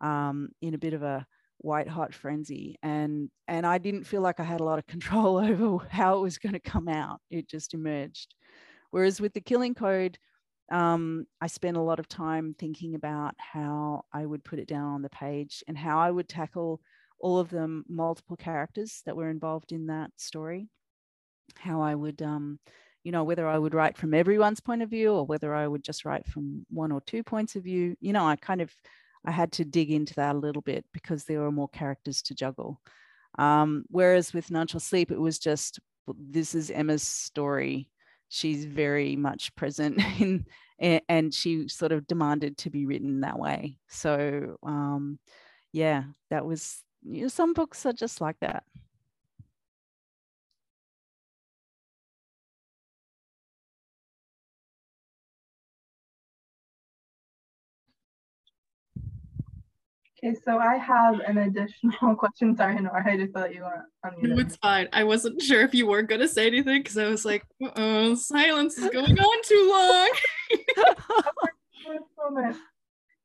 [0.00, 1.26] um, in a bit of a
[1.58, 5.38] white hot frenzy and and i didn't feel like i had a lot of control
[5.38, 8.34] over how it was going to come out it just emerged
[8.92, 10.18] Whereas with the killing code,
[10.70, 14.94] um, I spent a lot of time thinking about how I would put it down
[14.94, 16.80] on the page and how I would tackle
[17.18, 20.68] all of the multiple characters that were involved in that story.
[21.56, 22.58] How I would, um,
[23.02, 25.82] you know, whether I would write from everyone's point of view or whether I would
[25.82, 27.96] just write from one or two points of view.
[28.00, 28.72] You know, I kind of
[29.24, 32.34] I had to dig into that a little bit because there were more characters to
[32.34, 32.80] juggle.
[33.38, 37.88] Um, whereas with Shall Sleep, it was just this is Emma's story
[38.32, 40.44] she's very much present in
[41.08, 45.18] and she sort of demanded to be written that way so um,
[45.72, 48.64] yeah that was you know, some books are just like that.
[60.24, 62.56] Okay, so I have an additional question.
[62.56, 64.88] Sorry, Nora, I just thought you were on No, it's fine.
[64.92, 67.44] I wasn't sure if you weren't gonna say anything because I was like,
[67.76, 70.10] oh, silence is going on too long.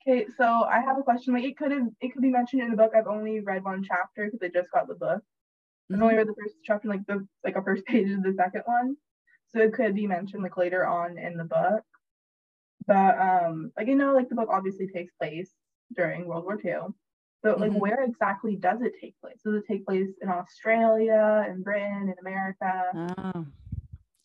[0.08, 1.34] Okay, so I have a question.
[1.34, 2.94] Like, it could have, it could be mentioned in the book.
[2.96, 5.22] I've only read one chapter because I just got the book.
[5.94, 8.64] I've only read the first chapter, like the like a first page of the second
[8.66, 8.96] one.
[9.50, 11.84] So it could be mentioned like later on in the book.
[12.88, 15.52] But um, like you know, like the book obviously takes place
[15.96, 16.94] during World War II.
[17.44, 17.80] So like Mhm.
[17.80, 19.42] where exactly does it take place?
[19.44, 23.14] Does it take place in Australia, in Britain, in America?
[23.18, 23.46] Oh.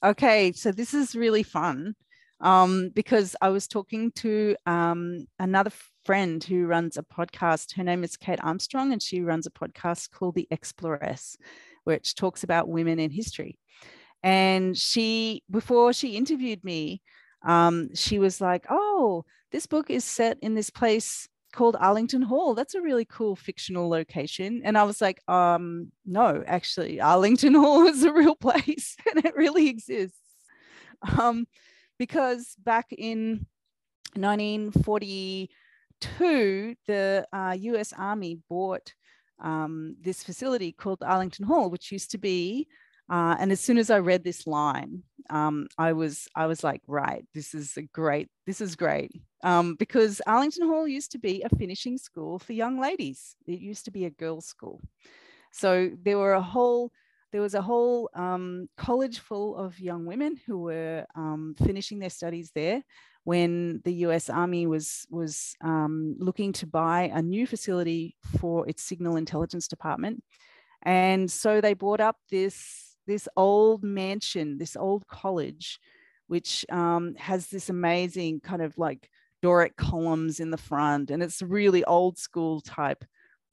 [0.05, 1.95] Okay, so this is really fun
[2.41, 5.71] um, because I was talking to um, another
[6.05, 7.77] friend who runs a podcast.
[7.77, 11.37] Her name is Kate Armstrong, and she runs a podcast called The Exploress,
[11.85, 13.59] which talks about women in history.
[14.25, 17.03] And she, before she interviewed me,
[17.45, 22.55] um, she was like, "Oh, this book is set in this place called Arlington Hall.
[22.55, 27.87] That's a really cool fictional location." And I was like, "Um, no, actually, Arlington Hall
[27.87, 30.19] is a real place, and it really exists."
[31.19, 31.47] Um,
[31.99, 33.47] because back in
[34.15, 37.93] 1942, the uh, U.S.
[37.97, 38.95] Army bought
[39.41, 42.69] um, this facility called Arlington Hall, which used to be
[43.13, 46.81] uh, and as soon as I read this line, um, I was I was like,
[46.87, 49.13] right, this is a great, this is great,
[49.45, 53.37] um, because Arlington Hall used to be a finishing school for young ladies.
[53.47, 54.81] It used to be a girls' school,
[55.53, 56.91] so there were a whole
[57.33, 62.11] there was a whole um, college full of young women who were um, finishing their
[62.11, 62.83] studies there
[63.25, 64.31] when the U.S.
[64.31, 70.25] Army was was um, looking to buy a new facility for its signal intelligence department,
[70.81, 75.79] and so they bought up this this old mansion, this old college,
[76.27, 79.11] which um, has this amazing kind of like
[79.43, 83.05] Doric columns in the front, and it's really old school type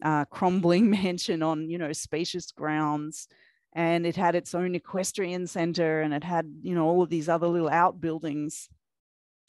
[0.03, 3.27] uh, crumbling mansion on you know spacious grounds.
[3.73, 7.29] And it had its own equestrian center, and it had you know all of these
[7.29, 8.69] other little outbuildings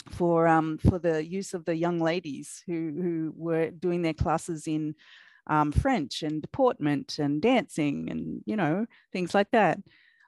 [0.08, 4.66] for um, for the use of the young ladies who who were doing their classes
[4.66, 4.94] in
[5.46, 9.78] um, French and deportment and dancing and you know things like that.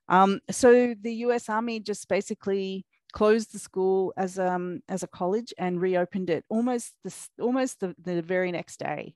[0.09, 1.49] Um, so the U.S.
[1.49, 6.95] Army just basically closed the school as um as a college and reopened it almost
[7.05, 9.15] this almost the, the very next day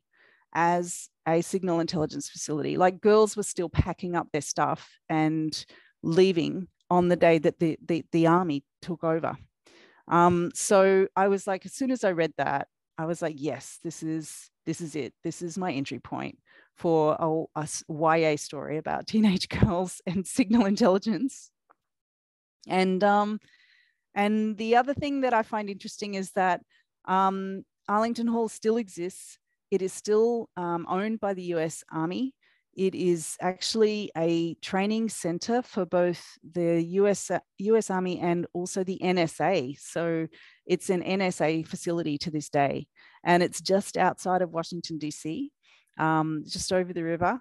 [0.54, 2.76] as a signal intelligence facility.
[2.76, 5.64] Like girls were still packing up their stuff and
[6.02, 9.36] leaving on the day that the the, the army took over.
[10.08, 13.78] Um, so I was like, as soon as I read that, I was like, yes,
[13.82, 15.14] this is this is it.
[15.24, 16.38] This is my entry point
[16.76, 21.50] for a YA story about teenage girls and signal intelligence.
[22.68, 23.40] And um,
[24.14, 26.62] and the other thing that I find interesting is that
[27.06, 29.38] um, Arlington Hall still exists.
[29.70, 31.84] It is still um, owned by the U.S.
[31.92, 32.34] Army.
[32.76, 39.00] It is actually a training center for both the US, US Army and also the
[39.02, 39.78] NSA.
[39.80, 40.26] So
[40.66, 42.86] it's an NSA facility to this day.
[43.26, 45.50] And it's just outside of Washington, D.C.,
[45.98, 47.40] um, just over the river.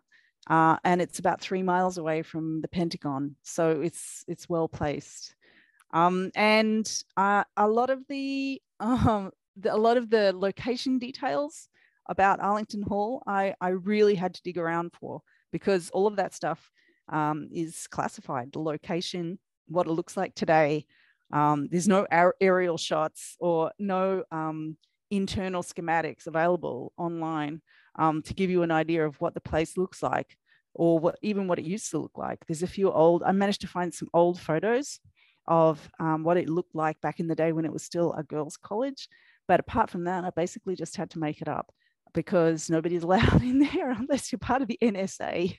[0.49, 3.35] Uh, and it's about three miles away from the Pentagon.
[3.43, 5.35] So it's, it's well placed.
[5.93, 11.69] Um, and uh, a lot of the, um, the, a lot of the location details
[12.07, 15.21] about Arlington Hall, I, I really had to dig around for
[15.51, 16.71] because all of that stuff
[17.09, 18.51] um, is classified.
[18.51, 20.85] The location, what it looks like today.
[21.31, 24.77] Um, there's no aer- aerial shots or no um,
[25.11, 27.61] internal schematics available online
[27.97, 30.37] um, to give you an idea of what the place looks like
[30.73, 32.45] or what even what it used to look like.
[32.45, 34.99] There's a few old, I managed to find some old photos
[35.47, 38.23] of um, what it looked like back in the day when it was still a
[38.23, 39.07] girls' college.
[39.47, 41.71] But apart from that, I basically just had to make it up
[42.13, 45.57] because nobody's allowed in there unless you're part of the NSA.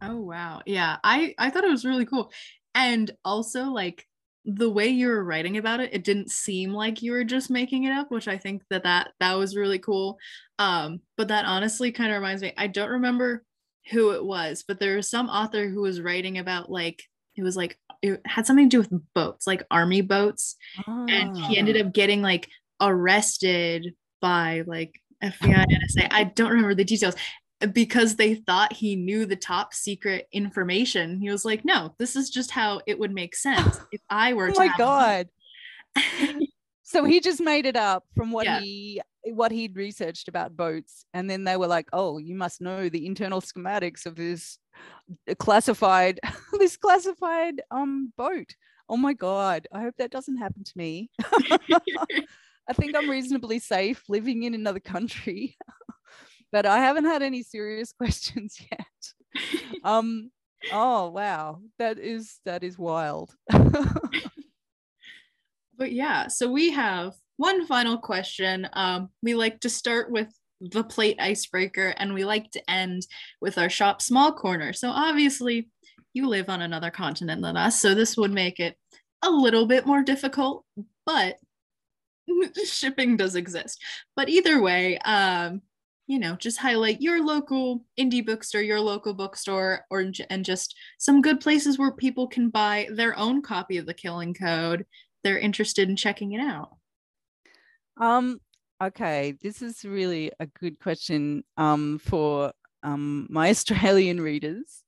[0.00, 0.60] Oh wow.
[0.64, 0.98] Yeah.
[1.02, 2.30] I I thought it was really cool.
[2.74, 4.06] And also like
[4.50, 7.84] the way you were writing about it, it didn't seem like you were just making
[7.84, 10.16] it up, which I think that that that was really cool.
[10.58, 13.44] Um but that honestly kind of reminds me I don't remember
[13.90, 17.02] who it was, but there was some author who was writing about like
[17.36, 21.58] it was like it had something to do with boats, like army boats, and he
[21.58, 21.86] ended Ah.
[21.86, 22.48] up getting like
[22.80, 26.08] arrested by like FBI and NSA.
[26.10, 27.14] I don't remember the details
[27.72, 31.20] because they thought he knew the top secret information.
[31.20, 34.48] He was like, "No, this is just how it would make sense if I were
[34.50, 35.28] Oh to." my God.
[36.90, 38.60] So he just made it up from what Yeah.
[38.60, 42.88] he what he'd researched about boats and then they were like oh you must know
[42.88, 44.58] the internal schematics of this
[45.38, 46.18] classified
[46.58, 48.54] this classified um boat
[48.88, 51.10] oh my god i hope that doesn't happen to me
[52.68, 55.58] i think i'm reasonably safe living in another country
[56.52, 59.82] but i haven't had any serious questions yet.
[59.84, 60.30] Um
[60.72, 61.60] oh wow.
[61.78, 63.34] That is that is wild.
[65.76, 68.68] But yeah so we have one final question.
[68.72, 70.26] Um, we like to start with
[70.60, 73.06] the plate icebreaker and we like to end
[73.40, 74.72] with our shop small corner.
[74.72, 75.70] So obviously
[76.14, 78.76] you live on another continent than us so this would make it
[79.22, 80.64] a little bit more difficult
[81.06, 81.36] but
[82.66, 83.82] shipping does exist.
[84.16, 85.62] But either way um,
[86.08, 91.20] you know just highlight your local indie bookstore your local bookstore or and just some
[91.20, 94.84] good places where people can buy their own copy of the killing code.
[95.22, 96.70] They're interested in checking it out.
[97.98, 98.40] Um
[98.82, 102.52] okay this is really a good question um for
[102.88, 104.82] um, my Australian readers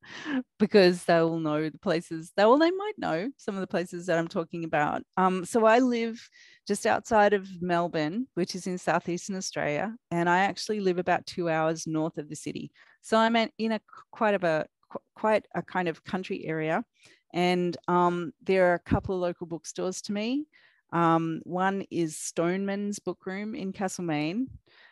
[0.59, 4.07] because they will know the places they well they might know some of the places
[4.07, 5.03] that I'm talking about.
[5.17, 6.21] Um, so I live
[6.67, 11.49] just outside of Melbourne, which is in southeastern Australia, and I actually live about two
[11.49, 12.71] hours north of the city.
[13.03, 13.81] So I'm in a
[14.11, 14.67] quite of a
[15.15, 16.85] quite a kind of country area,
[17.33, 20.47] and um, there are a couple of local bookstores to me.
[20.93, 24.49] Um, one is Stoneman's Book Room in Castlemaine,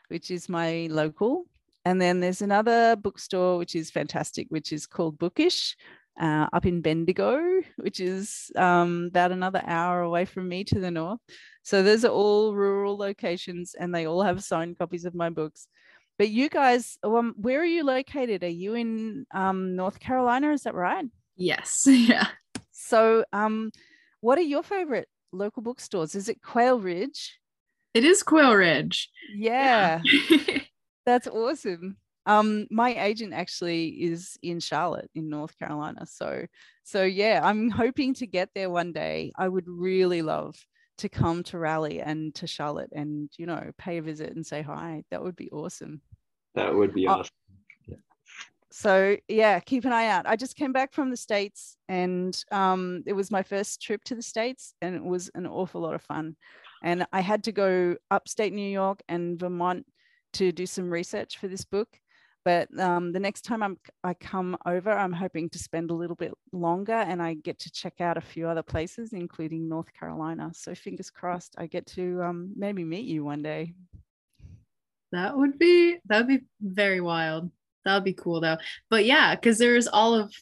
[0.08, 1.46] which is my local
[1.88, 5.74] and then there's another bookstore which is fantastic, which is called Bookish
[6.20, 10.90] uh, up in Bendigo, which is um, about another hour away from me to the
[10.90, 11.20] north.
[11.62, 15.66] So those are all rural locations and they all have signed copies of my books.
[16.18, 18.44] But you guys, um, where are you located?
[18.44, 20.52] Are you in um, North Carolina?
[20.52, 21.06] Is that right?
[21.36, 21.86] Yes.
[21.90, 22.26] Yeah.
[22.70, 23.70] So, um,
[24.20, 26.14] what are your favorite local bookstores?
[26.14, 27.38] Is it Quail Ridge?
[27.94, 29.08] It is Quail Ridge.
[29.34, 30.02] Yeah.
[30.28, 30.58] yeah.
[31.08, 31.96] That's awesome.
[32.26, 36.04] Um, my agent actually is in Charlotte in North Carolina.
[36.04, 36.44] So,
[36.84, 39.32] so yeah, I'm hoping to get there one day.
[39.38, 40.54] I would really love
[40.98, 44.60] to come to Raleigh and to Charlotte and, you know, pay a visit and say
[44.60, 45.02] hi.
[45.10, 46.02] That would be awesome.
[46.54, 47.32] That would be awesome.
[48.70, 50.26] So yeah, keep an eye out.
[50.26, 54.14] I just came back from the States and um, it was my first trip to
[54.14, 56.36] the States and it was an awful lot of fun.
[56.82, 59.86] And I had to go upstate New York and Vermont
[60.34, 61.88] to do some research for this book.
[62.44, 66.16] But um, the next time I'm, I come over, I'm hoping to spend a little
[66.16, 70.50] bit longer and I get to check out a few other places, including North Carolina.
[70.54, 73.74] So fingers crossed I get to um, maybe meet you one day.
[75.12, 77.50] That would be that would be very wild.
[77.84, 78.58] That would be cool though.
[78.90, 80.32] But yeah, because there's all of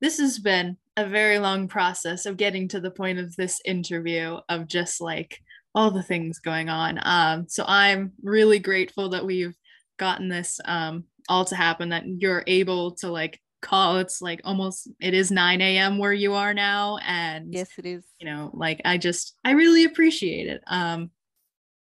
[0.00, 4.38] this has been a very long process of getting to the point of this interview
[4.48, 5.42] of just like
[5.74, 6.98] all the things going on.
[7.02, 9.56] Um, so I'm really grateful that we've
[9.98, 13.98] gotten this um, all to happen, that you're able to like call.
[13.98, 15.98] It's like almost, it is 9 a.m.
[15.98, 16.98] where you are now.
[17.06, 18.04] And yes, it is.
[18.18, 20.62] You know, like I just, I really appreciate it.
[20.66, 21.10] Um,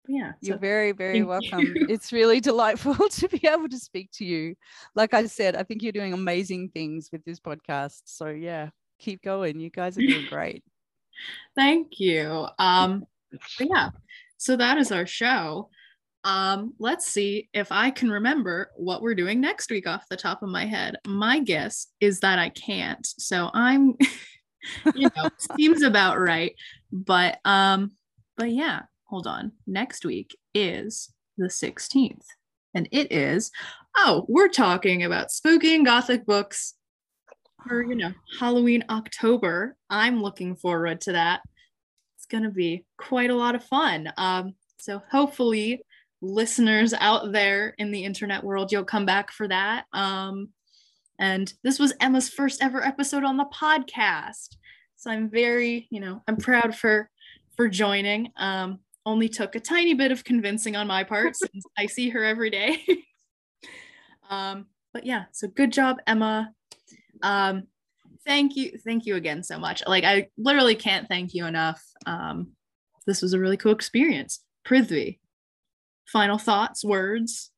[0.07, 0.33] yeah.
[0.41, 1.59] You're very, very welcome.
[1.59, 1.87] You.
[1.89, 4.55] It's really delightful to be able to speak to you.
[4.95, 8.01] Like I said, I think you're doing amazing things with this podcast.
[8.05, 8.69] So yeah,
[8.99, 9.59] keep going.
[9.59, 10.63] You guys are doing great.
[11.55, 12.47] Thank you.
[12.59, 13.89] Um, but yeah,
[14.37, 15.69] so that is our show.
[16.23, 20.43] Um, let's see if I can remember what we're doing next week off the top
[20.43, 20.97] of my head.
[21.05, 23.05] My guess is that I can't.
[23.05, 23.95] So I'm,
[24.95, 26.53] you know, seems about right.
[26.91, 27.91] But um,
[28.35, 29.53] but yeah, hold on.
[29.65, 32.25] Next week is the 16th.
[32.73, 33.51] And it is,
[33.95, 36.75] oh, we're talking about spooky and gothic books
[37.67, 39.75] for, you know, Halloween October.
[39.89, 41.41] I'm looking forward to that
[42.29, 44.11] going to be quite a lot of fun.
[44.17, 45.81] Um, so hopefully,
[46.21, 49.85] listeners out there in the internet world, you'll come back for that.
[49.93, 50.49] Um,
[51.19, 54.55] and this was Emma's first ever episode on the podcast.
[54.95, 57.09] So I'm very, you know, I'm proud for
[57.55, 58.31] for joining.
[58.37, 62.23] Um, only took a tiny bit of convincing on my part since I see her
[62.23, 62.83] every day.
[64.29, 66.51] um, but yeah, so good job, Emma.
[67.21, 67.63] Um,
[68.27, 69.81] thank you thank you again so much.
[69.87, 71.81] Like i literally can't thank you enough.
[72.05, 72.51] Um
[73.07, 74.43] this was a really cool experience.
[74.67, 75.19] Prithvi
[76.07, 77.51] final thoughts words?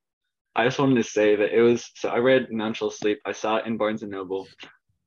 [0.56, 3.20] I just wanted to say that it was so i read None Shall Sleep.
[3.26, 4.48] I saw it in barnes and noble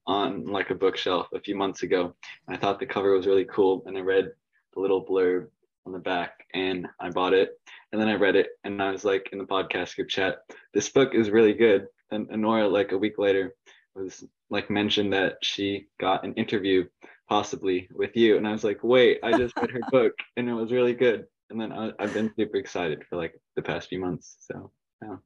[0.06, 2.14] on like a bookshelf a few months ago.
[2.48, 4.30] I thought the cover was really cool and i read
[4.74, 5.46] the little blurb
[5.86, 7.50] on the back and i bought it.
[7.92, 10.38] And then i read it and i was like in the podcast group chat.
[10.74, 11.86] This book is really good.
[12.10, 13.54] And Nora, like a week later
[13.94, 16.84] was like mentioned that she got an interview
[17.28, 20.54] possibly with you and i was like wait i just read her book and it
[20.54, 24.00] was really good and then I, I've been super excited for like the past few
[24.00, 24.36] months.
[24.40, 24.72] So
[25.02, 25.16] yeah.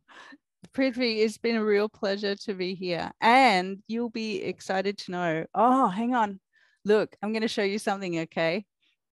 [0.74, 3.12] Prithvi, it's been a real pleasure to be here.
[3.20, 5.47] And you'll be excited to know.
[5.55, 6.41] Oh, hang on.
[6.85, 8.64] Look, I'm going to show you something, okay?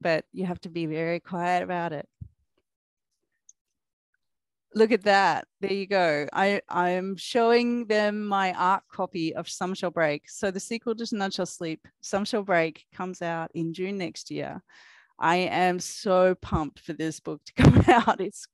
[0.01, 2.09] But you have to be very quiet about it.
[4.75, 5.47] Look at that.
[5.61, 6.27] There you go.
[6.33, 10.31] I, I'm showing them my ARC copy of Some Shall Break.
[10.31, 14.31] So the sequel to None Shall Sleep, Some Shall Break, comes out in June next
[14.31, 14.63] year.
[15.19, 18.21] I am so pumped for this book to come out.
[18.21, 18.47] It's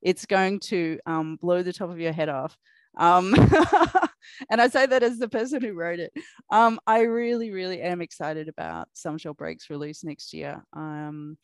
[0.00, 2.56] it's going to um, blow the top of your head off.
[2.96, 3.34] Um,
[4.50, 6.12] and I say that as the person who wrote it.
[6.50, 10.64] Um, I really, really am excited about Some Shall Break's release next year.
[10.72, 11.36] Um,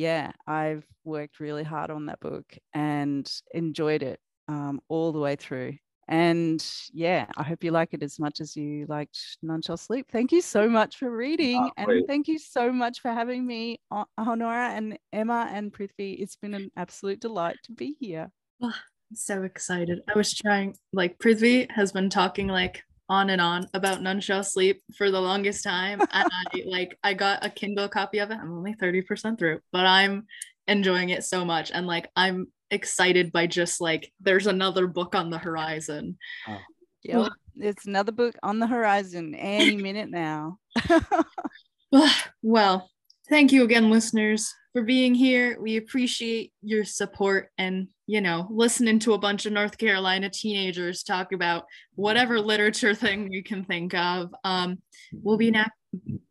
[0.00, 5.36] yeah, I've worked really hard on that book and enjoyed it um, all the way
[5.36, 5.74] through.
[6.08, 10.06] And yeah, I hope you like it as much as you liked None Shall Sleep.
[10.10, 11.62] Thank you so much for reading.
[11.62, 12.06] Oh, and great.
[12.08, 13.78] thank you so much for having me,
[14.16, 16.16] Honora and Emma and Prithvi.
[16.18, 18.30] It's been an absolute delight to be here.
[18.62, 18.72] I'm
[19.12, 20.00] so excited.
[20.08, 24.44] I was trying, like, Prithvi has been talking like on and on about None Shall
[24.44, 26.00] Sleep for the longest time.
[26.00, 28.38] And I like, I got a Kindle copy of it.
[28.40, 30.26] I'm only 30% through, but I'm
[30.68, 31.72] enjoying it so much.
[31.74, 36.16] And like, I'm excited by just like, there's another book on the horizon.
[36.48, 36.58] Oh.
[37.02, 37.32] Yep.
[37.56, 40.58] It's another book on the horizon any minute now.
[42.42, 42.88] well,
[43.28, 45.60] thank you again, listeners, for being here.
[45.60, 51.02] We appreciate your support and, you know, listening to a bunch of North Carolina teenagers
[51.02, 51.64] talk about
[51.94, 54.34] whatever literature thing we can think of.
[54.44, 54.78] Um,
[55.12, 55.64] we'll be na-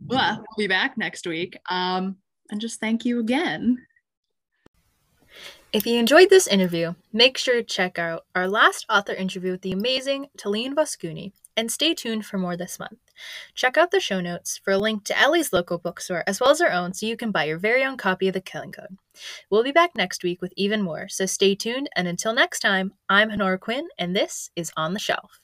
[0.06, 1.58] well, be back next week.
[1.70, 2.18] Um,
[2.50, 3.86] and just thank you again.
[5.72, 9.62] If you enjoyed this interview, make sure to check out our last author interview with
[9.62, 13.00] the amazing Talene Voskuni and stay tuned for more this month.
[13.54, 16.62] Check out the show notes for a link to Ellie's local bookstore as well as
[16.62, 18.98] our own so you can buy your very own copy of The Killing Code.
[19.50, 22.94] We'll be back next week with even more, so stay tuned and until next time,
[23.10, 25.42] I'm Honora Quinn and this is On the Shelf.